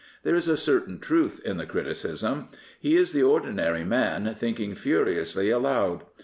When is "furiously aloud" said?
4.73-6.05